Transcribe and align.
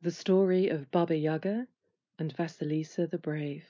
The 0.00 0.12
Story 0.12 0.68
of 0.68 0.92
Baba 0.92 1.16
Yaga 1.16 1.66
and 2.20 2.32
Vasilisa 2.32 3.08
the 3.10 3.18
Brave 3.18 3.66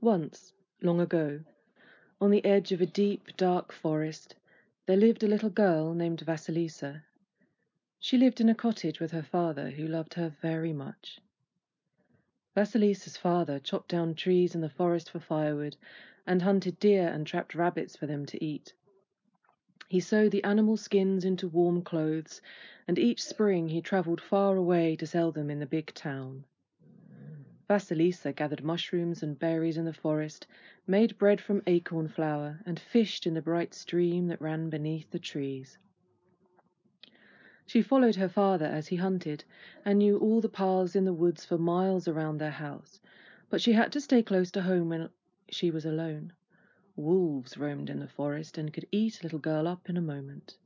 Once, 0.00 0.52
long 0.82 1.00
ago, 1.00 1.44
on 2.20 2.32
the 2.32 2.44
edge 2.44 2.72
of 2.72 2.80
a 2.80 2.86
deep, 2.86 3.36
dark 3.36 3.70
forest, 3.70 4.34
there 4.86 4.96
lived 4.96 5.22
a 5.22 5.28
little 5.28 5.50
girl 5.50 5.94
named 5.94 6.18
Vasilisa. 6.22 7.04
She 8.00 8.18
lived 8.18 8.40
in 8.40 8.48
a 8.48 8.56
cottage 8.56 8.98
with 8.98 9.12
her 9.12 9.22
father, 9.22 9.70
who 9.70 9.86
loved 9.86 10.14
her 10.14 10.30
very 10.42 10.72
much. 10.72 11.20
Vasilisa's 12.56 13.16
father 13.16 13.60
chopped 13.60 13.90
down 13.90 14.16
trees 14.16 14.56
in 14.56 14.62
the 14.62 14.68
forest 14.68 15.10
for 15.10 15.20
firewood, 15.20 15.76
and 16.26 16.42
hunted 16.42 16.80
deer 16.80 17.06
and 17.06 17.24
trapped 17.24 17.54
rabbits 17.54 17.94
for 17.94 18.08
them 18.08 18.26
to 18.26 18.44
eat. 18.44 18.72
He 19.90 20.00
sewed 20.00 20.32
the 20.32 20.44
animal 20.44 20.76
skins 20.76 21.24
into 21.24 21.48
warm 21.48 21.80
clothes, 21.80 22.42
and 22.86 22.98
each 22.98 23.24
spring 23.24 23.70
he 23.70 23.80
traveled 23.80 24.20
far 24.20 24.54
away 24.54 24.94
to 24.96 25.06
sell 25.06 25.32
them 25.32 25.48
in 25.48 25.60
the 25.60 25.66
big 25.66 25.94
town. 25.94 26.44
Vasilisa 27.68 28.34
gathered 28.34 28.62
mushrooms 28.62 29.22
and 29.22 29.38
berries 29.38 29.78
in 29.78 29.86
the 29.86 29.94
forest, 29.94 30.46
made 30.86 31.16
bread 31.16 31.40
from 31.40 31.62
acorn 31.66 32.06
flour, 32.06 32.60
and 32.66 32.78
fished 32.78 33.26
in 33.26 33.32
the 33.32 33.40
bright 33.40 33.72
stream 33.72 34.26
that 34.26 34.42
ran 34.42 34.68
beneath 34.68 35.10
the 35.10 35.18
trees. 35.18 35.78
She 37.64 37.80
followed 37.80 38.16
her 38.16 38.28
father 38.28 38.66
as 38.66 38.88
he 38.88 38.96
hunted, 38.96 39.42
and 39.86 40.00
knew 40.00 40.18
all 40.18 40.42
the 40.42 40.50
paths 40.50 40.94
in 40.96 41.06
the 41.06 41.14
woods 41.14 41.46
for 41.46 41.56
miles 41.56 42.06
around 42.06 42.36
their 42.36 42.50
house, 42.50 43.00
but 43.48 43.62
she 43.62 43.72
had 43.72 43.90
to 43.92 44.02
stay 44.02 44.22
close 44.22 44.50
to 44.50 44.60
home 44.60 44.90
when 44.90 45.08
she 45.48 45.70
was 45.70 45.86
alone. 45.86 46.34
Wolves 46.98 47.56
roamed 47.56 47.90
in 47.90 48.00
the 48.00 48.08
forest 48.08 48.58
and 48.58 48.72
could 48.72 48.84
eat 48.90 49.20
a 49.20 49.22
little 49.22 49.38
girl 49.38 49.68
up 49.68 49.88
in 49.88 49.96
a 49.96 50.00
moment. 50.00 50.58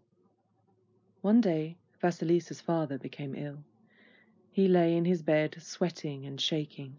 One 1.20 1.42
day 1.42 1.77
Vasilisa's 2.00 2.62
father 2.62 2.96
became 2.96 3.34
ill. 3.34 3.62
He 4.50 4.66
lay 4.66 4.96
in 4.96 5.05
his 5.05 5.22
bed, 5.22 5.55
sweating 5.61 6.24
and 6.24 6.41
shaking. 6.41 6.98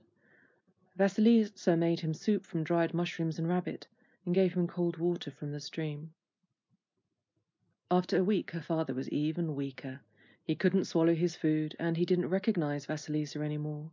Vasilisa 0.96 1.76
made 1.76 2.02
him 2.02 2.14
soup 2.14 2.46
from 2.46 2.64
dried 2.64 2.94
mushrooms 2.94 3.40
and 3.40 3.48
rabbit, 3.48 3.88
and 4.24 4.36
gave 4.36 4.54
him 4.54 4.68
cold 4.68 4.98
water 4.98 5.32
from 5.32 5.52
the 5.52 5.60
stream. 5.60 6.14
After 7.90 8.18
a 8.18 8.24
week 8.24 8.52
her 8.52 8.62
father 8.62 8.94
was 8.94 9.10
even 9.10 9.56
weaker. 9.56 10.00
He 10.46 10.54
couldn't 10.54 10.86
swallow 10.86 11.16
his 11.16 11.36
food, 11.36 11.76
and 11.80 11.98
he 11.98 12.06
didn't 12.06 12.30
recognize 12.30 12.86
Vasilisa 12.86 13.42
any 13.44 13.58
more. 13.58 13.90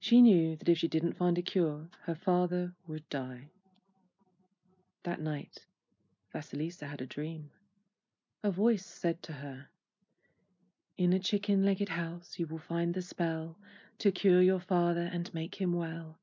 She 0.00 0.20
knew 0.20 0.56
that 0.56 0.68
if 0.68 0.76
she 0.76 0.88
didn't 0.88 1.16
find 1.16 1.38
a 1.38 1.42
cure, 1.42 1.88
her 2.02 2.16
father 2.16 2.74
would 2.88 3.08
die. 3.08 3.50
That 5.02 5.18
night 5.22 5.64
Vasilisa 6.30 6.86
had 6.86 7.00
a 7.00 7.06
dream. 7.06 7.52
A 8.42 8.50
voice 8.50 8.84
said 8.84 9.22
to 9.22 9.32
her, 9.32 9.68
In 10.98 11.14
a 11.14 11.18
chicken-legged 11.18 11.88
house 11.88 12.38
you 12.38 12.46
will 12.46 12.58
find 12.58 12.92
the 12.92 13.00
spell 13.00 13.56
to 13.96 14.12
cure 14.12 14.42
your 14.42 14.60
father 14.60 15.08
and 15.10 15.32
make 15.32 15.54
him 15.54 15.72
well. 15.72 16.18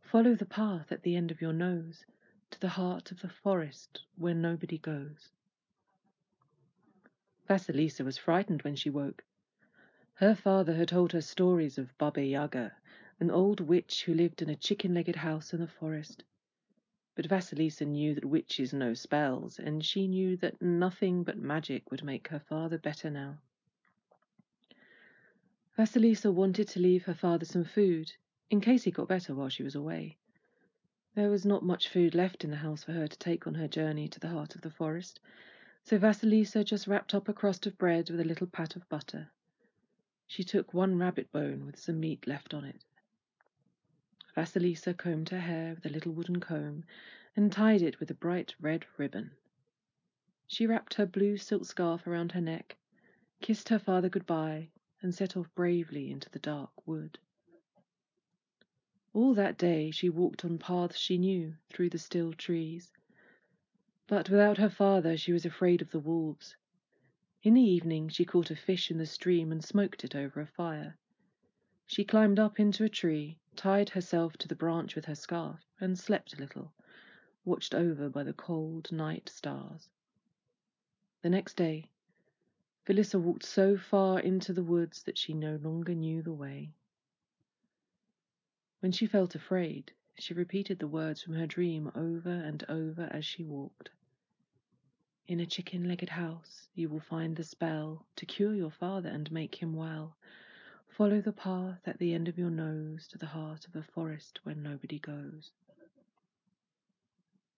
Follow 0.00 0.36
the 0.36 0.46
path 0.46 0.92
at 0.92 1.02
the 1.02 1.16
end 1.16 1.32
of 1.32 1.40
your 1.40 1.52
nose 1.52 2.04
to 2.52 2.60
the 2.60 2.68
heart 2.68 3.10
of 3.10 3.20
the 3.20 3.28
forest 3.28 4.04
where 4.14 4.32
nobody 4.34 4.78
goes. 4.78 5.32
Vasilisa 7.48 8.04
was 8.04 8.16
frightened 8.16 8.62
when 8.62 8.76
she 8.76 8.90
woke. 8.90 9.24
Her 10.14 10.36
father 10.36 10.76
had 10.76 10.86
told 10.86 11.10
her 11.10 11.20
stories 11.20 11.78
of 11.78 11.98
Baba 11.98 12.24
Yaga, 12.24 12.76
an 13.18 13.32
old 13.32 13.58
witch 13.58 14.04
who 14.04 14.14
lived 14.14 14.40
in 14.40 14.48
a 14.48 14.54
chicken-legged 14.54 15.16
house 15.16 15.52
in 15.52 15.58
the 15.58 15.66
forest. 15.66 16.22
But 17.20 17.28
Vasilisa 17.28 17.84
knew 17.84 18.14
that 18.14 18.24
witches 18.24 18.72
know 18.72 18.94
spells, 18.94 19.58
and 19.58 19.84
she 19.84 20.08
knew 20.08 20.38
that 20.38 20.62
nothing 20.62 21.22
but 21.22 21.36
magic 21.36 21.90
would 21.90 22.02
make 22.02 22.28
her 22.28 22.38
father 22.38 22.78
better 22.78 23.10
now. 23.10 23.42
Vasilisa 25.76 26.32
wanted 26.32 26.66
to 26.68 26.80
leave 26.80 27.04
her 27.04 27.12
father 27.12 27.44
some 27.44 27.64
food, 27.64 28.10
in 28.48 28.62
case 28.62 28.84
he 28.84 28.90
got 28.90 29.06
better 29.06 29.34
while 29.34 29.50
she 29.50 29.62
was 29.62 29.74
away. 29.74 30.16
There 31.14 31.28
was 31.28 31.44
not 31.44 31.62
much 31.62 31.90
food 31.90 32.14
left 32.14 32.42
in 32.42 32.48
the 32.48 32.56
house 32.56 32.84
for 32.84 32.92
her 32.92 33.06
to 33.06 33.18
take 33.18 33.46
on 33.46 33.52
her 33.56 33.68
journey 33.68 34.08
to 34.08 34.18
the 34.18 34.28
heart 34.28 34.54
of 34.54 34.62
the 34.62 34.70
forest, 34.70 35.20
so 35.84 35.98
Vasilisa 35.98 36.64
just 36.64 36.86
wrapped 36.86 37.14
up 37.14 37.28
a 37.28 37.34
crust 37.34 37.66
of 37.66 37.76
bread 37.76 38.08
with 38.08 38.20
a 38.20 38.24
little 38.24 38.46
pat 38.46 38.76
of 38.76 38.88
butter. 38.88 39.28
She 40.26 40.42
took 40.42 40.72
one 40.72 40.96
rabbit 40.96 41.30
bone 41.32 41.66
with 41.66 41.78
some 41.78 42.00
meat 42.00 42.26
left 42.26 42.54
on 42.54 42.64
it. 42.64 42.82
Vasilisa 44.36 44.94
combed 44.96 45.30
her 45.30 45.40
hair 45.40 45.74
with 45.74 45.84
a 45.84 45.90
little 45.90 46.12
wooden 46.12 46.38
comb 46.38 46.84
and 47.36 47.52
tied 47.52 47.80
it 47.80 48.00
with 48.00 48.10
a 48.10 48.14
bright 48.14 48.56
red 48.60 48.84
ribbon. 48.96 49.30
She 50.48 50.66
wrapped 50.66 50.94
her 50.94 51.06
blue 51.06 51.36
silk 51.36 51.64
scarf 51.64 52.04
around 52.04 52.32
her 52.32 52.40
neck, 52.40 52.76
kissed 53.40 53.68
her 53.68 53.78
father 53.78 54.08
good-bye, 54.08 54.70
and 55.00 55.14
set 55.14 55.36
off 55.36 55.48
bravely 55.54 56.10
into 56.10 56.28
the 56.28 56.40
dark 56.40 56.72
wood. 56.88 57.20
All 59.12 59.32
that 59.34 59.56
day 59.56 59.92
she 59.92 60.08
walked 60.08 60.44
on 60.44 60.58
paths 60.58 60.98
she 60.98 61.18
knew 61.18 61.54
through 61.68 61.90
the 61.90 61.98
still 62.00 62.32
trees. 62.32 62.90
But 64.08 64.28
without 64.28 64.58
her 64.58 64.68
father 64.68 65.16
she 65.16 65.32
was 65.32 65.46
afraid 65.46 65.80
of 65.80 65.92
the 65.92 66.00
wolves. 66.00 66.56
In 67.44 67.54
the 67.54 67.62
evening 67.62 68.08
she 68.08 68.24
caught 68.24 68.50
a 68.50 68.56
fish 68.56 68.90
in 68.90 68.98
the 68.98 69.06
stream 69.06 69.52
and 69.52 69.62
smoked 69.62 70.02
it 70.02 70.16
over 70.16 70.40
a 70.40 70.46
fire. 70.48 70.98
She 71.86 72.04
climbed 72.04 72.40
up 72.40 72.58
into 72.58 72.82
a 72.82 72.88
tree, 72.88 73.38
tied 73.54 73.90
herself 73.90 74.36
to 74.38 74.48
the 74.48 74.56
branch 74.56 74.96
with 74.96 75.04
her 75.04 75.14
scarf, 75.14 75.60
and 75.80 75.96
slept 75.96 76.34
a 76.34 76.36
little, 76.40 76.72
watched 77.44 77.74
over 77.74 78.08
by 78.08 78.22
the 78.22 78.32
cold 78.32 78.90
night 78.92 79.28
stars. 79.28 79.88
The 81.22 81.30
next 81.30 81.56
day, 81.56 81.88
Vasilisa 82.86 83.20
walked 83.20 83.44
so 83.44 83.76
far 83.76 84.18
into 84.18 84.52
the 84.52 84.64
woods 84.64 85.02
that 85.04 85.18
she 85.18 85.32
no 85.32 85.56
longer 85.62 85.94
knew 85.94 86.22
the 86.22 86.32
way. 86.32 86.72
When 88.80 88.92
she 88.92 89.06
felt 89.06 89.34
afraid, 89.34 89.92
she 90.18 90.34
repeated 90.34 90.78
the 90.78 90.88
words 90.88 91.22
from 91.22 91.34
her 91.34 91.46
dream 91.46 91.92
over 91.94 92.30
and 92.30 92.64
over 92.68 93.08
as 93.12 93.24
she 93.24 93.44
walked. 93.44 93.90
In 95.28 95.38
a 95.38 95.46
chicken-legged 95.46 96.08
house 96.08 96.68
you 96.74 96.88
will 96.88 97.00
find 97.00 97.36
the 97.36 97.44
spell 97.44 98.04
to 98.16 98.26
cure 98.26 98.54
your 98.54 98.70
father 98.70 99.08
and 99.08 99.30
make 99.30 99.62
him 99.62 99.74
well. 99.74 100.16
Follow 100.88 101.20
the 101.20 101.32
path 101.32 101.86
at 101.86 101.98
the 101.98 102.12
end 102.12 102.26
of 102.26 102.38
your 102.38 102.50
nose 102.50 103.06
to 103.08 103.18
the 103.18 103.26
heart 103.26 103.66
of 103.66 103.72
the 103.72 103.82
forest 103.82 104.40
where 104.42 104.56
nobody 104.56 104.98
goes. 104.98 105.52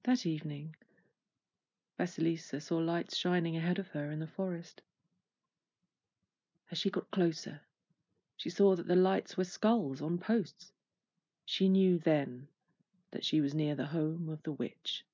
That 0.04 0.26
evening, 0.26 0.74
Vasilisa 1.96 2.60
saw 2.60 2.78
lights 2.78 3.16
shining 3.16 3.56
ahead 3.56 3.78
of 3.78 3.86
her 3.90 4.10
in 4.10 4.18
the 4.18 4.26
forest. 4.26 4.82
As 6.72 6.78
she 6.78 6.90
got 6.90 7.12
closer, 7.12 7.60
she 8.36 8.50
saw 8.50 8.74
that 8.74 8.88
the 8.88 8.96
lights 8.96 9.36
were 9.36 9.44
skulls 9.44 10.02
on 10.02 10.18
posts. 10.18 10.72
She 11.44 11.68
knew 11.68 12.00
then 12.00 12.48
that 13.12 13.24
she 13.24 13.41
was 13.41 13.54
near 13.54 13.76
the 13.76 13.86
home 13.86 14.28
of 14.28 14.42
the 14.42 14.50
witch. 14.50 15.04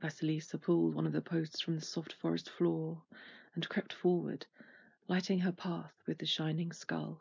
Vasilisa 0.00 0.56
pulled 0.56 0.94
one 0.94 1.06
of 1.06 1.12
the 1.12 1.20
posts 1.20 1.60
from 1.60 1.74
the 1.74 1.80
soft 1.84 2.12
forest 2.12 2.48
floor 2.48 3.02
and 3.56 3.68
crept 3.68 3.92
forward, 3.92 4.46
lighting 5.08 5.40
her 5.40 5.50
path 5.50 5.94
with 6.06 6.18
the 6.18 6.26
shining 6.26 6.72
skull. 6.72 7.20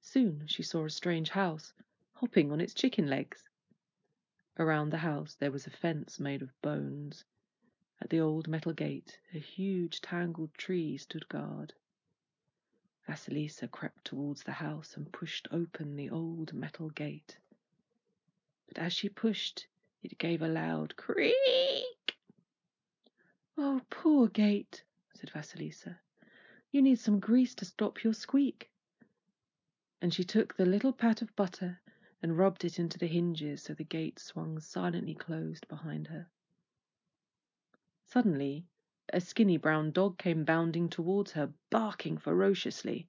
Soon 0.00 0.48
she 0.48 0.64
saw 0.64 0.84
a 0.84 0.90
strange 0.90 1.30
house, 1.30 1.72
hopping 2.14 2.50
on 2.50 2.60
its 2.60 2.74
chicken 2.74 3.06
legs. 3.06 3.48
Around 4.56 4.90
the 4.90 4.98
house 4.98 5.34
there 5.34 5.50
was 5.50 5.66
a 5.66 5.70
fence 5.70 6.20
made 6.20 6.40
of 6.40 6.60
bones. 6.62 7.24
At 8.00 8.10
the 8.10 8.20
old 8.20 8.46
metal 8.46 8.72
gate 8.72 9.18
a 9.32 9.38
huge 9.38 10.00
tangled 10.00 10.54
tree 10.54 10.96
stood 10.96 11.28
guard. 11.28 11.74
Vasilisa 13.06 13.66
crept 13.66 14.04
towards 14.04 14.44
the 14.44 14.52
house 14.52 14.96
and 14.96 15.12
pushed 15.12 15.48
open 15.50 15.96
the 15.96 16.08
old 16.08 16.52
metal 16.52 16.88
gate. 16.90 17.36
But 18.68 18.78
as 18.78 18.92
she 18.92 19.08
pushed, 19.08 19.66
it 20.02 20.18
gave 20.18 20.40
a 20.40 20.48
loud 20.48 20.96
creak. 20.96 22.16
"Oh, 23.58 23.82
poor 23.90 24.28
gate," 24.28 24.84
said 25.14 25.30
Vasilisa. 25.30 25.98
You 26.70 26.80
need 26.80 27.00
some 27.00 27.18
grease 27.18 27.56
to 27.56 27.64
stop 27.64 28.04
your 28.04 28.14
squeak. 28.14 28.70
And 30.00 30.14
she 30.14 30.22
took 30.22 30.56
the 30.56 30.66
little 30.66 30.92
pat 30.92 31.22
of 31.22 31.34
butter 31.34 31.80
and 32.24 32.38
rubbed 32.38 32.64
it 32.64 32.78
into 32.78 32.96
the 32.96 33.06
hinges 33.06 33.60
so 33.60 33.74
the 33.74 33.84
gate 33.84 34.18
swung 34.18 34.58
silently 34.58 35.14
closed 35.14 35.68
behind 35.68 36.06
her. 36.06 36.26
Suddenly, 38.06 38.64
a 39.12 39.20
skinny 39.20 39.58
brown 39.58 39.90
dog 39.90 40.16
came 40.16 40.42
bounding 40.42 40.88
towards 40.88 41.32
her, 41.32 41.52
barking 41.68 42.16
ferociously. 42.16 43.06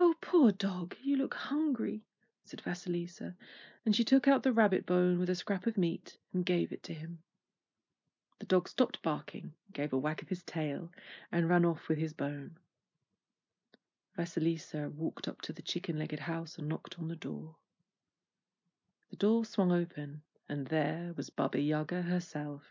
Oh, 0.00 0.16
poor 0.20 0.50
dog, 0.50 0.96
you 1.04 1.16
look 1.16 1.34
hungry, 1.34 2.02
said 2.42 2.60
Vasilisa, 2.62 3.36
and 3.86 3.94
she 3.94 4.02
took 4.02 4.26
out 4.26 4.42
the 4.42 4.52
rabbit 4.52 4.86
bone 4.86 5.20
with 5.20 5.30
a 5.30 5.36
scrap 5.36 5.64
of 5.68 5.78
meat 5.78 6.18
and 6.32 6.44
gave 6.44 6.72
it 6.72 6.82
to 6.82 6.94
him. 6.94 7.20
The 8.40 8.46
dog 8.46 8.68
stopped 8.68 9.02
barking, 9.02 9.52
gave 9.72 9.92
a 9.92 9.98
wag 9.98 10.20
of 10.20 10.28
his 10.28 10.42
tail, 10.42 10.90
and 11.30 11.48
ran 11.48 11.64
off 11.64 11.88
with 11.88 11.98
his 11.98 12.12
bone. 12.12 12.58
Vasilisa 14.16 14.90
walked 14.90 15.28
up 15.28 15.40
to 15.42 15.52
the 15.52 15.62
chicken-legged 15.62 16.18
house 16.18 16.58
and 16.58 16.68
knocked 16.68 16.98
on 16.98 17.06
the 17.06 17.14
door. 17.14 17.54
The 19.10 19.16
door 19.16 19.44
swung 19.44 19.70
open, 19.70 20.22
and 20.48 20.66
there 20.66 21.12
was 21.16 21.28
Baba 21.28 21.60
Yaga 21.60 22.02
herself. 22.02 22.62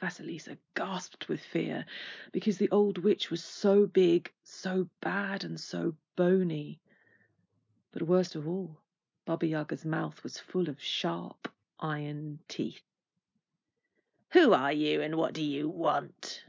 Vasilisa 0.00 0.58
gasped 0.74 1.28
with 1.28 1.42
fear, 1.42 1.86
because 2.32 2.58
the 2.58 2.70
old 2.70 2.98
witch 2.98 3.30
was 3.30 3.42
so 3.42 3.86
big, 3.86 4.32
so 4.42 4.88
bad, 5.00 5.42
and 5.42 5.58
so 5.58 5.96
bony. 6.16 6.80
But 7.92 8.02
worst 8.02 8.34
of 8.34 8.46
all, 8.46 8.80
Baba 9.24 9.46
Yaga's 9.46 9.84
mouth 9.84 10.22
was 10.22 10.38
full 10.38 10.68
of 10.68 10.82
sharp 10.82 11.52
iron 11.78 12.40
teeth. 12.46 12.82
Who 14.32 14.52
are 14.52 14.72
you 14.72 15.00
and 15.00 15.16
what 15.16 15.34
do 15.34 15.42
you 15.42 15.68
want? 15.68 16.44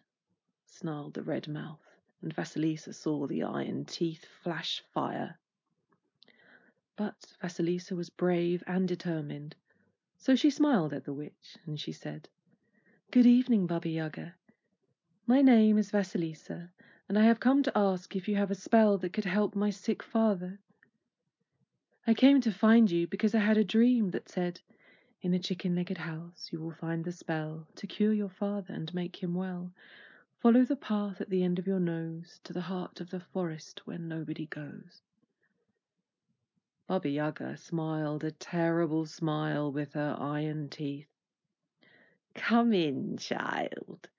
snarled 0.65 1.13
the 1.13 1.24
red 1.24 1.48
mouth, 1.48 1.86
and 2.21 2.33
Vasilisa 2.33 2.94
saw 2.94 3.27
the 3.27 3.44
iron 3.44 3.86
teeth 3.86 4.25
flash 4.44 4.83
fire. 4.94 5.39
But 7.03 7.33
Vasilisa 7.42 7.95
was 7.95 8.12
brave 8.12 8.63
and 8.68 8.88
determined, 8.88 9.56
so 10.19 10.36
she 10.36 10.51
smiled 10.51 10.94
at 10.94 11.03
the 11.03 11.15
witch, 11.15 11.57
and 11.65 11.80
she 11.80 11.92
said, 11.92 12.30
Good 13.09 13.25
evening, 13.25 13.65
Baba 13.65 13.89
Yaga. 13.89 14.36
My 15.25 15.42
name 15.42 15.80
is 15.80 15.89
Vasilisa, 15.89 16.69
and 17.09 17.18
I 17.18 17.24
have 17.24 17.39
come 17.39 17.63
to 17.63 17.75
ask 17.75 18.15
if 18.15 18.27
you 18.27 18.36
have 18.36 18.51
a 18.51 18.53
spell 18.53 19.00
that 19.00 19.13
could 19.13 19.25
help 19.25 19.56
my 19.56 19.71
sick 19.71 20.03
father. 20.03 20.59
I 22.06 22.13
came 22.13 22.39
to 22.42 22.51
find 22.51 22.92
you 22.92 23.07
because 23.07 23.33
I 23.33 23.39
had 23.39 23.57
a 23.57 23.63
dream 23.63 24.12
that 24.12 24.30
said, 24.30 24.62
In 25.24 25.33
a 25.33 25.39
chicken-legged 25.39 25.98
house 25.98 26.50
you 26.51 26.59
will 26.59 26.75
find 26.75 27.03
the 27.03 27.12
spell 27.12 27.68
to 27.77 27.88
cure 27.88 28.13
your 28.13 28.30
father 28.30 28.75
and 28.75 28.94
make 28.94 29.24
him 29.24 29.33
well. 29.33 29.74
Follow 30.38 30.65
the 30.65 30.75
path 30.75 31.19
at 31.19 31.31
the 31.31 31.44
end 31.44 31.57
of 31.57 31.65
your 31.65 31.80
nose 31.80 32.39
to 32.44 32.53
the 32.53 32.62
heart 32.62 33.01
of 33.01 33.09
the 33.09 33.21
forest 33.21 33.88
where 33.88 33.98
nobody 33.98 34.45
goes. 34.45 35.01
Baba 36.87 37.09
Yaga 37.09 37.57
smiled 37.57 38.23
a 38.23 38.31
terrible 38.31 39.05
smile 39.05 39.71
with 39.71 39.93
her 39.93 40.17
iron 40.19 40.67
teeth. 40.67 41.07
Come 42.33 42.73
in, 42.73 43.17
child. 43.17 44.09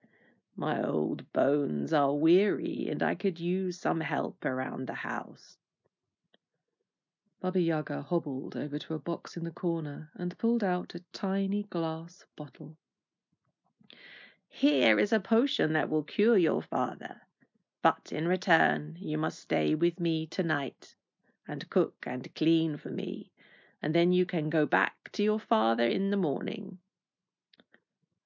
My 0.55 0.83
old 0.83 1.31
bones 1.33 1.93
are 1.93 2.15
weary 2.15 2.89
and 2.89 3.03
I 3.03 3.15
could 3.15 3.41
use 3.41 3.79
some 3.81 4.01
help 4.01 4.45
around 4.45 4.87
the 4.87 4.95
house. 4.95 5.59
Baba 7.41 7.61
Yaga 7.61 8.03
hobbled 8.03 8.57
over 8.57 8.79
to 8.79 8.95
a 8.95 8.99
box 8.99 9.37
in 9.37 9.45
the 9.45 9.51
corner 9.51 10.11
and 10.15 10.39
pulled 10.39 10.63
out 10.63 10.95
a 10.95 11.03
tiny 11.13 11.65
glass 11.65 12.25
bottle. 12.37 12.77
Here 14.49 14.99
is 15.01 15.13
a 15.13 15.19
potion 15.21 15.73
that 15.73 15.91
will 15.91 16.05
cure 16.05 16.39
your 16.39 16.63
father, 16.63 17.23
but 17.83 18.13
in 18.13 18.29
return 18.29 18.97
you 19.01 19.19
must 19.19 19.41
stay 19.41 19.75
with 19.75 19.99
me 19.99 20.27
tonight 20.27 20.95
and 21.49 21.69
cook 21.71 22.05
and 22.07 22.35
clean 22.35 22.77
for 22.77 22.91
me, 22.91 23.31
and 23.83 23.95
then 23.95 24.13
you 24.13 24.25
can 24.25 24.51
go 24.51 24.67
back 24.67 25.11
to 25.13 25.23
your 25.23 25.41
father 25.41 25.85
in 25.85 26.11
the 26.11 26.17
morning. 26.17 26.79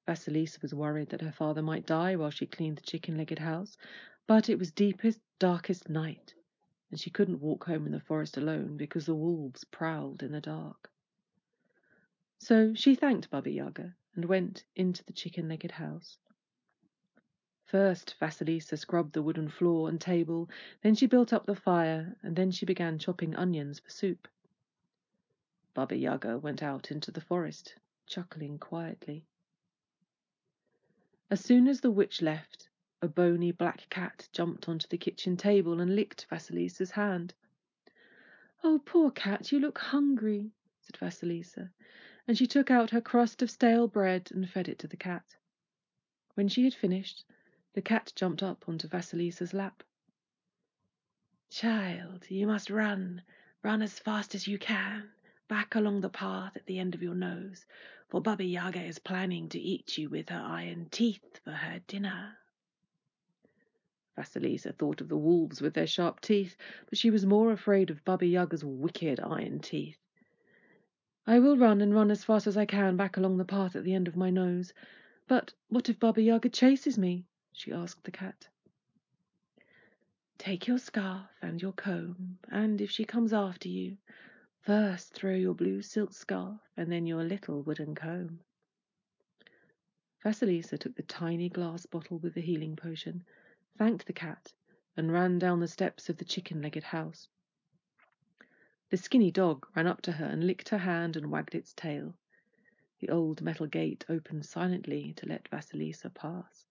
Vasilisa 0.06 0.62
was 0.62 0.74
worried 0.74 1.08
that 1.10 1.20
her 1.20 1.32
father 1.32 1.62
might 1.62 1.86
die 1.86 2.14
while 2.16 2.30
she 2.30 2.46
cleaned 2.46 2.78
the 2.78 2.82
chicken-legged 2.82 3.38
house, 3.38 3.76
but 4.26 4.48
it 4.48 4.58
was 4.58 4.70
deepest, 4.70 5.20
darkest 5.38 5.88
night, 5.88 6.34
and 6.90 7.00
she 7.00 7.10
couldn't 7.10 7.40
walk 7.40 7.64
home 7.64 7.86
in 7.86 7.92
the 7.92 8.00
forest 8.00 8.36
alone 8.36 8.76
because 8.76 9.06
the 9.06 9.14
wolves 9.14 9.64
prowled 9.64 10.22
in 10.22 10.32
the 10.32 10.40
dark. 10.40 10.90
So 12.38 12.74
she 12.74 12.94
thanked 12.94 13.30
Baba 13.30 13.50
Yaga 13.50 13.94
and 14.14 14.24
went 14.24 14.64
into 14.76 15.04
the 15.04 15.12
chicken-legged 15.12 15.72
house. 15.72 16.18
First 17.68 18.14
Vasilisa 18.20 18.76
scrubbed 18.76 19.12
the 19.12 19.24
wooden 19.24 19.48
floor 19.48 19.88
and 19.88 20.00
table, 20.00 20.48
then 20.82 20.94
she 20.94 21.06
built 21.08 21.32
up 21.32 21.46
the 21.46 21.56
fire, 21.56 22.14
and 22.22 22.36
then 22.36 22.52
she 22.52 22.64
began 22.64 22.96
chopping 22.96 23.34
onions 23.34 23.80
for 23.80 23.90
soup. 23.90 24.28
Baba 25.74 25.96
Yaga 25.96 26.38
went 26.38 26.62
out 26.62 26.92
into 26.92 27.10
the 27.10 27.20
forest, 27.20 27.74
chuckling 28.06 28.56
quietly. 28.60 29.26
As 31.28 31.40
soon 31.44 31.66
as 31.66 31.80
the 31.80 31.90
witch 31.90 32.22
left, 32.22 32.68
a 33.02 33.08
bony 33.08 33.50
black 33.50 33.90
cat 33.90 34.28
jumped 34.30 34.68
onto 34.68 34.86
the 34.86 34.96
kitchen 34.96 35.36
table 35.36 35.80
and 35.80 35.96
licked 35.96 36.28
Vasilisa's 36.30 36.92
hand. 36.92 37.34
"Oh, 38.62 38.78
poor 38.78 39.10
cat, 39.10 39.50
you 39.50 39.58
look 39.58 39.78
hungry," 39.78 40.52
said 40.82 40.98
Vasilisa, 40.98 41.72
and 42.28 42.38
she 42.38 42.46
took 42.46 42.70
out 42.70 42.90
her 42.90 43.00
crust 43.00 43.42
of 43.42 43.50
stale 43.50 43.88
bread 43.88 44.30
and 44.30 44.48
fed 44.48 44.68
it 44.68 44.78
to 44.78 44.86
the 44.86 44.96
cat. 44.96 45.34
When 46.34 46.46
she 46.46 46.62
had 46.62 46.72
finished, 46.74 47.24
the 47.76 47.82
cat 47.82 48.10
jumped 48.16 48.42
up 48.42 48.64
onto 48.66 48.88
Vasilisa's 48.88 49.52
lap. 49.52 49.82
Child, 51.50 52.24
you 52.30 52.46
must 52.46 52.70
run, 52.70 53.20
run 53.62 53.82
as 53.82 53.98
fast 53.98 54.34
as 54.34 54.48
you 54.48 54.58
can, 54.58 55.10
back 55.46 55.74
along 55.74 56.00
the 56.00 56.08
path 56.08 56.56
at 56.56 56.64
the 56.64 56.78
end 56.78 56.94
of 56.94 57.02
your 57.02 57.14
nose, 57.14 57.66
for 58.08 58.22
Baba 58.22 58.44
Yaga 58.44 58.82
is 58.82 58.98
planning 58.98 59.50
to 59.50 59.60
eat 59.60 59.98
you 59.98 60.08
with 60.08 60.30
her 60.30 60.40
iron 60.40 60.88
teeth 60.90 61.38
for 61.44 61.50
her 61.50 61.78
dinner. 61.86 62.38
Vasilisa 64.16 64.72
thought 64.72 65.02
of 65.02 65.10
the 65.10 65.18
wolves 65.18 65.60
with 65.60 65.74
their 65.74 65.86
sharp 65.86 66.22
teeth, 66.22 66.56
but 66.88 66.96
she 66.96 67.10
was 67.10 67.26
more 67.26 67.52
afraid 67.52 67.90
of 67.90 68.02
Baba 68.06 68.24
Yaga's 68.24 68.64
wicked 68.64 69.20
iron 69.20 69.58
teeth. 69.58 69.98
I 71.26 71.40
will 71.40 71.58
run 71.58 71.82
and 71.82 71.94
run 71.94 72.10
as 72.10 72.24
fast 72.24 72.46
as 72.46 72.56
I 72.56 72.64
can 72.64 72.96
back 72.96 73.18
along 73.18 73.36
the 73.36 73.44
path 73.44 73.76
at 73.76 73.84
the 73.84 73.92
end 73.92 74.08
of 74.08 74.16
my 74.16 74.30
nose. 74.30 74.72
But 75.28 75.52
what 75.68 75.90
if 75.90 76.00
Baba 76.00 76.22
Yaga 76.22 76.48
chases 76.48 76.96
me? 76.96 77.26
She 77.58 77.72
asked 77.72 78.04
the 78.04 78.10
cat. 78.10 78.48
Take 80.36 80.66
your 80.66 80.76
scarf 80.76 81.30
and 81.40 81.62
your 81.62 81.72
comb, 81.72 82.38
and 82.50 82.82
if 82.82 82.90
she 82.90 83.06
comes 83.06 83.32
after 83.32 83.66
you, 83.66 83.96
first 84.60 85.14
throw 85.14 85.34
your 85.34 85.54
blue 85.54 85.80
silk 85.80 86.12
scarf 86.12 86.60
and 86.76 86.92
then 86.92 87.06
your 87.06 87.24
little 87.24 87.62
wooden 87.62 87.94
comb. 87.94 88.40
Vasilisa 90.22 90.76
took 90.76 90.96
the 90.96 91.02
tiny 91.02 91.48
glass 91.48 91.86
bottle 91.86 92.18
with 92.18 92.34
the 92.34 92.42
healing 92.42 92.76
potion, 92.76 93.24
thanked 93.78 94.06
the 94.06 94.12
cat, 94.12 94.52
and 94.94 95.10
ran 95.10 95.38
down 95.38 95.60
the 95.60 95.66
steps 95.66 96.10
of 96.10 96.18
the 96.18 96.26
chicken-legged 96.26 96.82
house. 96.82 97.26
The 98.90 98.98
skinny 98.98 99.30
dog 99.30 99.66
ran 99.74 99.86
up 99.86 100.02
to 100.02 100.12
her 100.12 100.26
and 100.26 100.46
licked 100.46 100.68
her 100.68 100.78
hand 100.78 101.16
and 101.16 101.30
wagged 101.30 101.54
its 101.54 101.72
tail. 101.72 102.14
The 103.00 103.08
old 103.08 103.40
metal 103.40 103.66
gate 103.66 104.04
opened 104.10 104.44
silently 104.44 105.14
to 105.14 105.26
let 105.26 105.48
Vasilisa 105.48 106.10
pass. 106.12 106.66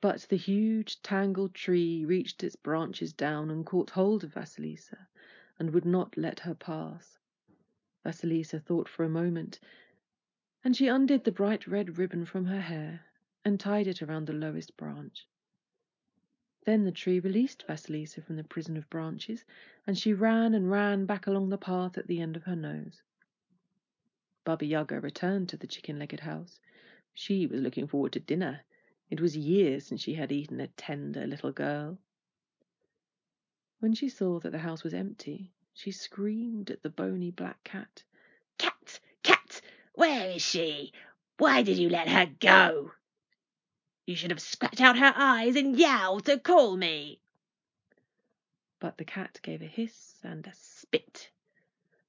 But 0.00 0.28
the 0.28 0.36
huge 0.36 1.02
tangled 1.02 1.54
tree 1.54 2.04
reached 2.04 2.44
its 2.44 2.54
branches 2.54 3.12
down 3.12 3.50
and 3.50 3.66
caught 3.66 3.90
hold 3.90 4.22
of 4.22 4.34
Vasilisa 4.34 5.08
and 5.58 5.70
would 5.72 5.84
not 5.84 6.16
let 6.16 6.38
her 6.38 6.54
pass. 6.54 7.18
Vasilisa 8.04 8.60
thought 8.60 8.88
for 8.88 9.02
a 9.02 9.08
moment, 9.08 9.58
and 10.62 10.76
she 10.76 10.86
undid 10.86 11.24
the 11.24 11.32
bright 11.32 11.66
red 11.66 11.98
ribbon 11.98 12.24
from 12.26 12.44
her 12.44 12.60
hair 12.60 13.06
and 13.44 13.58
tied 13.58 13.88
it 13.88 14.00
around 14.00 14.28
the 14.28 14.32
lowest 14.32 14.76
branch. 14.76 15.26
Then 16.64 16.84
the 16.84 16.92
tree 16.92 17.18
released 17.18 17.64
Vasilisa 17.66 18.22
from 18.22 18.36
the 18.36 18.44
prison 18.44 18.76
of 18.76 18.88
branches, 18.88 19.44
and 19.84 19.98
she 19.98 20.12
ran 20.12 20.54
and 20.54 20.70
ran 20.70 21.06
back 21.06 21.26
along 21.26 21.48
the 21.48 21.58
path 21.58 21.98
at 21.98 22.06
the 22.06 22.20
end 22.20 22.36
of 22.36 22.44
her 22.44 22.54
nose. 22.54 23.02
Baba 24.44 24.64
Yaga 24.64 25.00
returned 25.00 25.48
to 25.48 25.56
the 25.56 25.66
chicken-legged 25.66 26.20
house. 26.20 26.60
She 27.14 27.48
was 27.48 27.60
looking 27.60 27.88
forward 27.88 28.12
to 28.12 28.20
dinner 28.20 28.60
it 29.10 29.20
was 29.20 29.36
years 29.36 29.86
since 29.86 30.02
she 30.02 30.14
had 30.14 30.30
eaten 30.30 30.60
a 30.60 30.66
tender 30.66 31.26
little 31.26 31.50
girl. 31.52 31.98
When 33.80 33.94
she 33.94 34.08
saw 34.08 34.38
that 34.40 34.50
the 34.50 34.58
house 34.58 34.84
was 34.84 34.92
empty, 34.92 35.52
she 35.72 35.92
screamed 35.92 36.70
at 36.70 36.82
the 36.82 36.90
bony 36.90 37.30
black 37.30 37.64
cat. 37.64 38.02
Cat! 38.58 39.00
Cat! 39.22 39.62
Where 39.94 40.30
is 40.32 40.42
she? 40.42 40.92
Why 41.38 41.62
did 41.62 41.78
you 41.78 41.88
let 41.88 42.08
her 42.08 42.26
go? 42.26 42.92
You 44.04 44.14
should 44.16 44.30
have 44.30 44.40
scratched 44.40 44.80
out 44.80 44.98
her 44.98 45.14
eyes 45.16 45.56
and 45.56 45.78
yowled 45.78 46.26
to 46.26 46.38
call 46.38 46.76
me. 46.76 47.20
But 48.80 48.98
the 48.98 49.04
cat 49.04 49.40
gave 49.42 49.62
a 49.62 49.66
hiss 49.66 50.18
and 50.22 50.46
a 50.46 50.52
spit. 50.54 51.30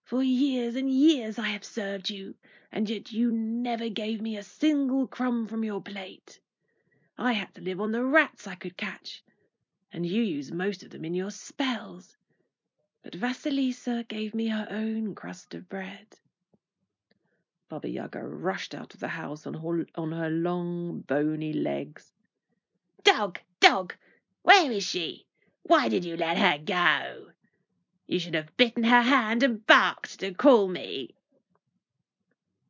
For 0.03 0.21
years 0.23 0.75
and 0.75 0.89
years 0.89 1.39
I 1.39 1.49
have 1.49 1.63
served 1.63 2.09
you, 2.09 2.35
and 2.71 2.89
yet 2.89 3.11
you 3.11 3.31
never 3.31 3.87
gave 3.89 4.21
me 4.21 4.35
a 4.35 4.43
single 4.43 5.07
crumb 5.07 5.47
from 5.47 5.63
your 5.63 5.81
plate. 5.81 6.39
I 7.21 7.33
had 7.33 7.53
to 7.55 7.61
live 7.61 7.81
on 7.81 7.91
the 7.91 8.05
rats 8.05 8.47
I 8.47 8.55
could 8.55 8.77
catch, 8.77 9.21
and 9.91 10.05
you 10.05 10.23
used 10.23 10.53
most 10.53 10.83
of 10.83 10.89
them 10.89 11.03
in 11.03 11.13
your 11.13 11.31
spells. 11.31 12.15
But 13.03 13.13
Vasilisa 13.13 14.07
gave 14.07 14.33
me 14.33 14.47
her 14.47 14.65
own 14.69 15.13
crust 15.15 15.53
of 15.53 15.67
bread. 15.67 16.15
Baba 17.67 17.89
Yaga 17.89 18.23
rushed 18.25 18.73
out 18.73 18.93
of 18.93 19.01
the 19.01 19.09
house 19.09 19.45
on 19.45 19.53
her, 19.55 19.85
on 19.95 20.13
her 20.13 20.29
long, 20.29 21.01
bony 21.01 21.51
legs. 21.51 22.13
Dog, 23.03 23.39
dog, 23.59 23.95
where 24.43 24.71
is 24.71 24.85
she? 24.85 25.25
Why 25.63 25.89
did 25.89 26.05
you 26.05 26.15
let 26.15 26.37
her 26.37 26.57
go? 26.57 27.31
You 28.07 28.19
should 28.19 28.35
have 28.35 28.55
bitten 28.55 28.85
her 28.85 29.01
hand 29.01 29.43
and 29.43 29.67
barked 29.67 30.21
to 30.21 30.33
call 30.33 30.69
me. 30.69 31.15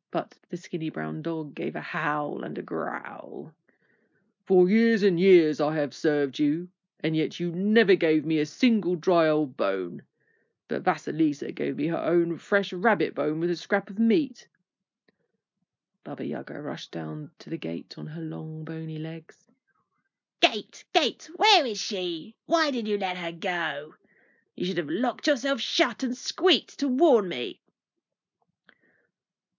But 0.09 0.33
the 0.49 0.57
skinny 0.57 0.89
brown 0.89 1.21
dog 1.21 1.53
gave 1.53 1.75
a 1.75 1.81
howl 1.81 2.43
and 2.43 2.57
a 2.57 2.63
growl. 2.63 3.53
For 4.49 4.67
years 4.67 5.03
and 5.03 5.19
years 5.19 5.61
I 5.61 5.75
have 5.75 5.93
served 5.93 6.39
you, 6.39 6.69
and 7.01 7.15
yet 7.15 7.39
you 7.39 7.51
never 7.51 7.93
gave 7.93 8.25
me 8.25 8.39
a 8.39 8.47
single 8.47 8.95
dry 8.95 9.27
old 9.29 9.55
bone. 9.55 10.01
But 10.67 10.81
Vasilisa 10.81 11.51
gave 11.51 11.77
me 11.77 11.85
her 11.85 11.99
own 11.99 12.35
fresh 12.39 12.73
rabbit 12.73 13.13
bone 13.13 13.39
with 13.39 13.51
a 13.51 13.55
scrap 13.55 13.91
of 13.91 13.99
meat. 13.99 14.47
Baba 16.03 16.25
Yaga 16.25 16.59
rushed 16.59 16.89
down 16.89 17.29
to 17.37 17.51
the 17.51 17.59
gate 17.59 17.93
on 17.95 18.07
her 18.07 18.23
long 18.23 18.63
bony 18.63 18.97
legs. 18.97 19.37
Gate, 20.39 20.83
Gate, 20.93 21.29
where 21.35 21.63
is 21.63 21.79
she? 21.79 22.33
Why 22.47 22.71
did 22.71 22.87
you 22.87 22.97
let 22.97 23.17
her 23.17 23.31
go? 23.31 23.93
You 24.55 24.65
should 24.65 24.79
have 24.79 24.89
locked 24.89 25.27
yourself 25.27 25.61
shut 25.61 26.01
and 26.01 26.17
squeaked 26.17 26.79
to 26.79 26.87
warn 26.87 27.29
me. 27.29 27.61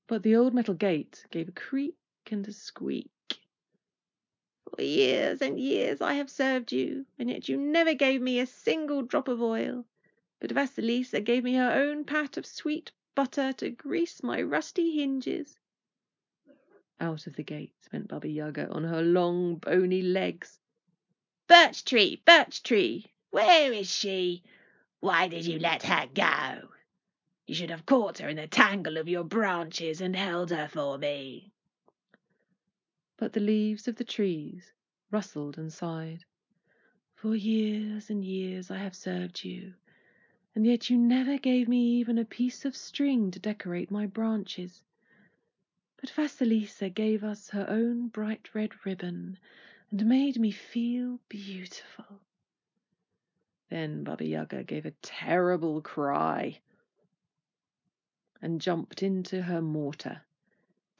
But 0.09 0.25
the 0.25 0.35
old 0.35 0.53
metal 0.53 0.75
gate 0.75 1.27
gave 1.31 1.47
a 1.49 1.53
creak 1.53 1.95
and 2.29 2.45
a 2.49 2.53
squeak. 2.53 3.13
For 4.77 4.83
years 4.83 5.43
and 5.43 5.59
years 5.59 6.01
I 6.01 6.15
have 6.15 6.31
served 6.31 6.71
you, 6.71 7.05
and 7.19 7.29
yet 7.29 7.49
you 7.49 7.57
never 7.57 7.93
gave 7.93 8.23
me 8.23 8.39
a 8.39 8.47
single 8.47 9.03
drop 9.03 9.27
of 9.29 9.43
oil. 9.43 9.85
But 10.39 10.53
Vasilisa 10.53 11.21
gave 11.21 11.45
me 11.45 11.55
her 11.55 11.73
own 11.73 12.05
pat 12.05 12.37
of 12.37 12.47
sweet 12.47 12.93
butter 13.15 13.53
to 13.55 13.71
grease 13.71 14.23
my 14.23 14.41
rusty 14.41 14.93
hinges. 14.93 15.59
Out 17.01 17.27
of 17.27 17.37
the 17.37 17.43
gate 17.43 17.75
went 17.93 18.09
Baba 18.09 18.29
Yaga 18.29 18.69
on 18.71 18.85
her 18.85 19.03
long 19.03 19.57
bony 19.57 20.03
legs. 20.03 20.59
Birch 21.49 21.85
tree, 21.85 22.23
birch 22.25 22.63
tree, 22.63 23.13
where 23.31 23.73
is 23.73 23.91
she? 23.91 24.43
Why 25.01 25.29
did 25.29 25.47
you 25.47 25.59
let 25.59 25.83
her 25.83 26.07
go? 26.15 26.69
You 27.47 27.55
should 27.55 27.71
have 27.71 27.87
caught 27.87 28.19
her 28.19 28.29
in 28.29 28.37
the 28.37 28.47
tangle 28.47 28.97
of 28.97 29.09
your 29.09 29.25
branches 29.25 30.01
and 30.01 30.15
held 30.15 30.51
her 30.51 30.69
for 30.69 30.97
me. 30.97 31.53
But 33.21 33.35
the 33.35 33.41
leaves 33.41 33.87
of 33.87 33.97
the 33.97 34.05
trees 34.05 34.73
rustled 35.11 35.59
and 35.59 35.71
sighed. 35.71 36.25
For 37.15 37.37
years 37.37 38.09
and 38.09 38.25
years 38.25 38.71
I 38.71 38.79
have 38.79 38.97
served 38.97 39.45
you, 39.45 39.75
and 40.55 40.65
yet 40.65 40.89
you 40.89 40.97
never 40.97 41.37
gave 41.37 41.69
me 41.69 41.99
even 41.99 42.17
a 42.17 42.25
piece 42.25 42.65
of 42.65 42.75
string 42.75 43.31
to 43.33 43.39
decorate 43.39 43.91
my 43.91 44.07
branches. 44.07 44.81
But 45.99 46.09
Vasilisa 46.09 46.89
gave 46.89 47.23
us 47.23 47.51
her 47.51 47.69
own 47.69 48.09
bright 48.09 48.55
red 48.55 48.87
ribbon 48.87 49.39
and 49.91 50.07
made 50.07 50.41
me 50.41 50.51
feel 50.51 51.21
beautiful. 51.29 52.23
Then 53.69 54.03
Baba 54.03 54.25
Yaga 54.25 54.65
gave 54.65 54.87
a 54.87 54.93
terrible 55.03 55.83
cry 55.83 56.59
and 58.41 58.63
jumped 58.63 59.03
into 59.03 59.43
her 59.43 59.61
mortar. 59.61 60.23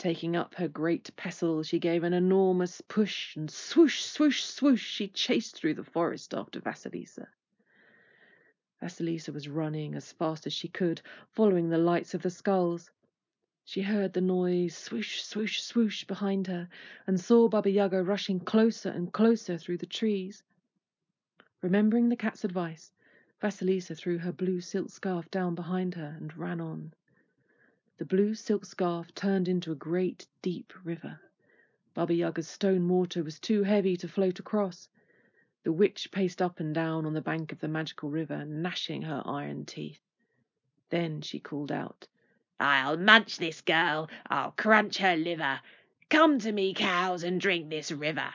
Taking 0.01 0.35
up 0.35 0.55
her 0.55 0.67
great 0.67 1.15
pestle, 1.17 1.63
she 1.63 1.79
gave 1.79 2.05
an 2.05 2.15
enormous 2.15 2.81
push, 2.81 3.37
and 3.37 3.51
swoosh, 3.51 4.01
swoosh, 4.01 4.43
swoosh, 4.43 4.83
she 4.83 5.09
chased 5.09 5.55
through 5.55 5.75
the 5.75 5.85
forest 5.85 6.33
after 6.33 6.59
Vasilisa. 6.59 7.29
Vasilisa 8.81 9.31
was 9.31 9.47
running 9.47 9.95
as 9.95 10.11
fast 10.11 10.47
as 10.47 10.55
she 10.55 10.69
could, 10.69 11.03
following 11.29 11.69
the 11.69 11.77
lights 11.77 12.15
of 12.15 12.23
the 12.23 12.31
skulls. 12.31 12.91
She 13.63 13.83
heard 13.83 14.15
the 14.15 14.23
noise 14.23 14.75
swoosh, 14.75 15.21
swoosh, 15.21 15.61
swoosh 15.61 16.05
behind 16.05 16.47
her, 16.47 16.71
and 17.07 17.21
saw 17.21 17.51
Baba 17.51 17.69
Yaga 17.69 18.03
rushing 18.03 18.41
closer 18.41 18.89
and 18.89 19.13
closer 19.13 19.59
through 19.59 19.77
the 19.77 19.85
trees. 19.85 20.43
Remembering 21.61 22.09
the 22.09 22.17
cat's 22.17 22.43
advice, 22.43 22.91
Vasilisa 23.43 23.95
threw 23.95 24.17
her 24.17 24.33
blue 24.33 24.63
silk 24.63 24.89
scarf 24.89 25.31
down 25.31 25.55
behind 25.55 25.95
her 25.97 26.17
and 26.19 26.35
ran 26.39 26.59
on. 26.59 26.95
The 28.01 28.07
blue 28.07 28.35
silk 28.35 28.65
scarf 28.65 29.15
turned 29.15 29.47
into 29.47 29.73
a 29.73 29.75
great 29.75 30.27
deep 30.41 30.73
river. 30.85 31.21
Baba 31.93 32.15
Yaga's 32.15 32.49
stone 32.49 32.81
mortar 32.81 33.23
was 33.23 33.39
too 33.39 33.63
heavy 33.63 33.95
to 33.99 34.09
float 34.09 34.39
across. 34.39 34.89
The 35.65 35.73
witch 35.73 36.11
paced 36.11 36.41
up 36.41 36.61
and 36.61 36.75
down 36.75 37.05
on 37.05 37.13
the 37.13 37.21
bank 37.21 37.53
of 37.53 37.61
the 37.61 37.69
magical 37.69 38.09
river, 38.09 38.47
gnashing 38.47 39.03
her 39.03 39.23
iron 39.27 39.67
teeth. 39.67 40.01
Then 40.89 41.21
she 41.21 41.39
called 41.41 41.71
out, 41.71 42.09
I'll 42.59 42.97
munch 42.97 43.37
this 43.37 43.61
girl, 43.61 44.09
I'll 44.29 44.53
crunch 44.53 44.97
her 44.97 45.15
liver. 45.15 45.61
Come 46.09 46.39
to 46.39 46.53
me, 46.53 46.73
cows, 46.73 47.23
and 47.23 47.39
drink 47.39 47.69
this 47.69 47.93
river. 47.93 48.33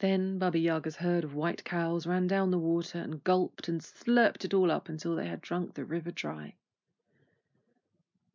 Then 0.00 0.36
Baba 0.36 0.58
Yaga's 0.58 0.96
herd 0.96 1.22
of 1.22 1.36
white 1.36 1.62
cows 1.62 2.08
ran 2.08 2.26
down 2.26 2.50
the 2.50 2.58
water 2.58 2.98
and 2.98 3.22
gulped 3.22 3.68
and 3.68 3.80
slurped 3.80 4.44
it 4.44 4.52
all 4.52 4.72
up 4.72 4.88
until 4.88 5.14
they 5.14 5.28
had 5.28 5.40
drunk 5.40 5.74
the 5.74 5.84
river 5.84 6.10
dry. 6.10 6.54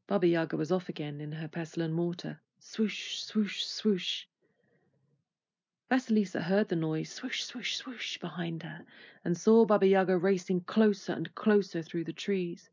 Baba 0.08 0.28
Yaga 0.28 0.56
was 0.56 0.72
off 0.72 0.88
again 0.88 1.20
in 1.20 1.32
her 1.32 1.48
pestle 1.48 1.82
and 1.82 1.92
mortar. 1.92 2.40
Swoosh, 2.60 3.16
swoosh, 3.18 3.64
swoosh. 3.64 4.26
Vasilisa 5.90 6.44
heard 6.44 6.70
the 6.70 6.76
noise 6.76 7.10
swoosh, 7.10 7.42
swoosh, 7.42 7.76
swoosh 7.76 8.20
behind 8.20 8.62
her, 8.62 8.86
and 9.24 9.36
saw 9.36 9.66
Baba 9.66 9.88
Yaga 9.88 10.16
racing 10.16 10.62
closer 10.62 11.14
and 11.14 11.34
closer 11.34 11.82
through 11.82 12.04
the 12.04 12.14
trees. 12.14 12.70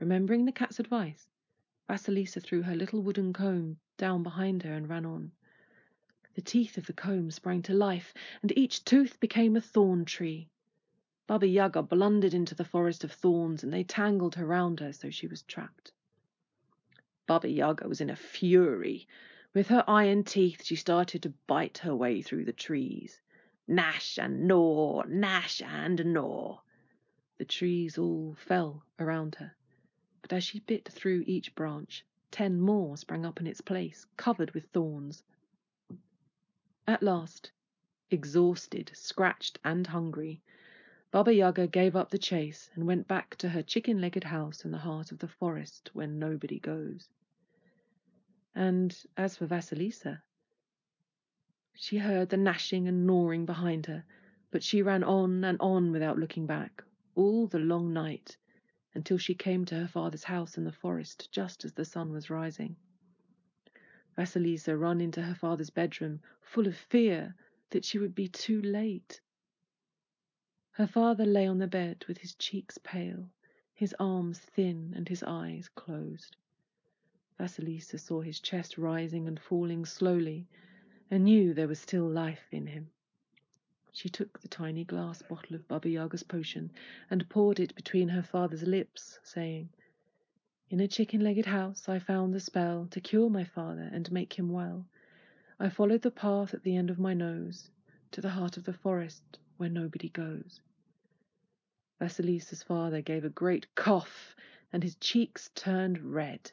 Remembering 0.00 0.44
the 0.44 0.52
cat's 0.52 0.78
advice, 0.78 1.30
Vasilisa 1.88 2.42
threw 2.42 2.60
her 2.60 2.76
little 2.76 3.00
wooden 3.00 3.32
comb 3.32 3.78
down 3.96 4.22
behind 4.22 4.62
her 4.64 4.74
and 4.74 4.86
ran 4.86 5.06
on. 5.06 5.32
The 6.34 6.42
teeth 6.42 6.76
of 6.76 6.84
the 6.84 6.92
comb 6.92 7.30
sprang 7.30 7.62
to 7.62 7.72
life, 7.72 8.12
and 8.42 8.52
each 8.54 8.84
tooth 8.84 9.18
became 9.18 9.56
a 9.56 9.62
thorn 9.62 10.04
tree. 10.04 10.50
Baba 11.26 11.46
Yaga 11.46 11.82
blundered 11.82 12.34
into 12.34 12.54
the 12.54 12.66
forest 12.66 13.02
of 13.02 13.12
thorns, 13.12 13.64
and 13.64 13.72
they 13.72 13.82
tangled 13.82 14.34
her 14.34 14.44
round 14.44 14.80
her, 14.80 14.92
so 14.92 15.08
she 15.08 15.26
was 15.26 15.40
trapped. 15.40 15.92
Baba 17.28 17.46
Yaga 17.50 17.86
was 17.86 18.00
in 18.00 18.08
a 18.08 18.16
fury. 18.16 19.06
With 19.52 19.68
her 19.68 19.84
iron 19.86 20.24
teeth 20.24 20.64
she 20.64 20.74
started 20.76 21.22
to 21.24 21.34
bite 21.46 21.76
her 21.84 21.94
way 21.94 22.22
through 22.22 22.46
the 22.46 22.54
trees. 22.54 23.20
Gnash 23.66 24.16
and 24.18 24.48
gnaw, 24.48 25.02
gnash 25.06 25.60
and 25.60 26.02
gnaw. 26.14 26.62
The 27.36 27.44
trees 27.44 27.98
all 27.98 28.32
fell 28.34 28.82
around 28.98 29.34
her 29.34 29.54
but 30.22 30.32
as 30.32 30.42
she 30.42 30.60
bit 30.60 30.88
through 30.88 31.24
each 31.26 31.54
branch, 31.54 32.02
ten 32.30 32.58
more 32.58 32.96
sprang 32.96 33.26
up 33.26 33.40
in 33.40 33.46
its 33.46 33.60
place, 33.60 34.06
covered 34.16 34.52
with 34.52 34.64
thorns. 34.70 35.22
At 36.86 37.02
last, 37.02 37.50
exhausted, 38.10 38.90
scratched, 38.94 39.58
and 39.62 39.86
hungry, 39.88 40.40
Baba 41.10 41.32
Yaga 41.32 41.66
gave 41.66 41.96
up 41.96 42.10
the 42.10 42.18
chase 42.18 42.70
and 42.74 42.86
went 42.86 43.08
back 43.08 43.34
to 43.36 43.48
her 43.48 43.62
chicken 43.62 43.98
legged 43.98 44.24
house 44.24 44.66
in 44.66 44.70
the 44.70 44.78
heart 44.78 45.10
of 45.10 45.18
the 45.18 45.28
forest 45.28 45.88
where 45.94 46.06
nobody 46.06 46.58
goes. 46.58 47.08
And 48.54 48.94
as 49.16 49.36
for 49.36 49.46
Vasilisa, 49.46 50.20
she 51.74 51.96
heard 51.96 52.28
the 52.28 52.36
gnashing 52.36 52.86
and 52.88 53.06
gnawing 53.06 53.46
behind 53.46 53.86
her, 53.86 54.04
but 54.50 54.62
she 54.62 54.82
ran 54.82 55.02
on 55.02 55.44
and 55.44 55.56
on 55.60 55.92
without 55.92 56.18
looking 56.18 56.46
back, 56.46 56.84
all 57.14 57.46
the 57.46 57.58
long 57.58 57.94
night, 57.94 58.36
until 58.94 59.16
she 59.16 59.34
came 59.34 59.64
to 59.64 59.76
her 59.76 59.88
father's 59.88 60.24
house 60.24 60.58
in 60.58 60.64
the 60.64 60.72
forest 60.72 61.32
just 61.32 61.64
as 61.64 61.72
the 61.72 61.86
sun 61.86 62.12
was 62.12 62.28
rising. 62.28 62.76
Vasilisa 64.14 64.76
ran 64.76 65.00
into 65.00 65.22
her 65.22 65.34
father's 65.34 65.70
bedroom, 65.70 66.20
full 66.42 66.66
of 66.66 66.76
fear 66.76 67.34
that 67.70 67.84
she 67.84 67.98
would 67.98 68.14
be 68.14 68.28
too 68.28 68.60
late. 68.60 69.22
Her 70.78 70.86
father 70.86 71.26
lay 71.26 71.44
on 71.44 71.58
the 71.58 71.66
bed 71.66 72.04
with 72.06 72.18
his 72.18 72.36
cheeks 72.36 72.78
pale, 72.78 73.28
his 73.74 73.96
arms 73.98 74.38
thin, 74.38 74.92
and 74.94 75.08
his 75.08 75.24
eyes 75.24 75.68
closed. 75.74 76.36
Vasilisa 77.36 77.98
saw 77.98 78.20
his 78.20 78.38
chest 78.38 78.78
rising 78.78 79.26
and 79.26 79.40
falling 79.40 79.84
slowly, 79.84 80.46
and 81.10 81.24
knew 81.24 81.52
there 81.52 81.66
was 81.66 81.80
still 81.80 82.08
life 82.08 82.46
in 82.52 82.68
him. 82.68 82.92
She 83.90 84.08
took 84.08 84.38
the 84.38 84.46
tiny 84.46 84.84
glass 84.84 85.20
bottle 85.20 85.56
of 85.56 85.66
Baba 85.66 85.88
Yaga's 85.88 86.22
potion 86.22 86.70
and 87.10 87.28
poured 87.28 87.58
it 87.58 87.74
between 87.74 88.10
her 88.10 88.22
father's 88.22 88.62
lips, 88.62 89.18
saying, 89.24 89.70
In 90.70 90.78
a 90.78 90.86
chicken-legged 90.86 91.46
house 91.46 91.88
I 91.88 91.98
found 91.98 92.32
the 92.32 92.38
spell 92.38 92.86
to 92.92 93.00
cure 93.00 93.28
my 93.28 93.42
father 93.42 93.90
and 93.92 94.12
make 94.12 94.38
him 94.38 94.50
well. 94.52 94.86
I 95.58 95.70
followed 95.70 96.02
the 96.02 96.12
path 96.12 96.54
at 96.54 96.62
the 96.62 96.76
end 96.76 96.88
of 96.88 97.00
my 97.00 97.14
nose 97.14 97.68
to 98.12 98.20
the 98.20 98.30
heart 98.30 98.56
of 98.56 98.62
the 98.62 98.72
forest 98.72 99.40
where 99.56 99.68
nobody 99.68 100.08
goes. 100.10 100.60
Vasilisa's 102.00 102.62
father 102.62 103.02
gave 103.02 103.24
a 103.24 103.30
great 103.30 103.74
cough 103.74 104.36
and 104.72 104.82
his 104.82 104.94
cheeks 104.96 105.50
turned 105.54 106.14
red. 106.14 106.52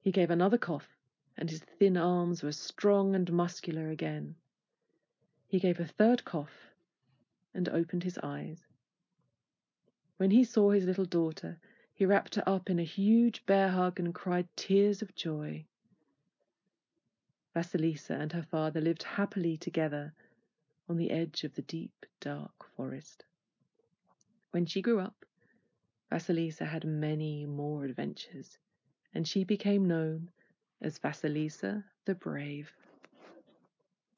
He 0.00 0.10
gave 0.10 0.30
another 0.30 0.58
cough 0.58 0.98
and 1.36 1.48
his 1.48 1.60
thin 1.60 1.96
arms 1.96 2.42
were 2.42 2.52
strong 2.52 3.14
and 3.14 3.32
muscular 3.32 3.90
again. 3.90 4.34
He 5.46 5.60
gave 5.60 5.78
a 5.78 5.86
third 5.86 6.24
cough 6.24 6.74
and 7.52 7.68
opened 7.68 8.02
his 8.02 8.18
eyes. 8.22 8.66
When 10.16 10.30
he 10.30 10.44
saw 10.44 10.70
his 10.70 10.84
little 10.84 11.04
daughter, 11.04 11.58
he 11.94 12.04
wrapped 12.04 12.34
her 12.34 12.42
up 12.48 12.68
in 12.68 12.80
a 12.80 12.84
huge 12.84 13.46
bear 13.46 13.68
hug 13.68 14.00
and 14.00 14.14
cried 14.14 14.48
tears 14.56 15.02
of 15.02 15.14
joy. 15.14 15.64
Vasilisa 17.54 18.14
and 18.14 18.32
her 18.32 18.42
father 18.42 18.80
lived 18.80 19.04
happily 19.04 19.56
together 19.56 20.12
on 20.88 20.96
the 20.96 21.10
edge 21.12 21.44
of 21.44 21.54
the 21.54 21.62
deep, 21.62 22.04
dark 22.18 22.66
forest. 22.76 23.24
When 24.54 24.66
she 24.66 24.82
grew 24.82 25.00
up, 25.00 25.26
Vasilisa 26.12 26.64
had 26.64 26.84
many 26.84 27.44
more 27.44 27.84
adventures, 27.84 28.56
and 29.12 29.26
she 29.26 29.42
became 29.42 29.88
known 29.88 30.30
as 30.80 31.00
Vasilisa 31.00 31.82
the 32.04 32.14
Brave. 32.14 32.72